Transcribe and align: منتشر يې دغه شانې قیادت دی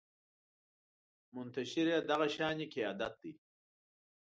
منتشر 1.35 1.85
يې 1.93 1.99
دغه 2.09 2.27
شانې 2.35 2.65
قیادت 2.73 3.13
دی 3.21 3.31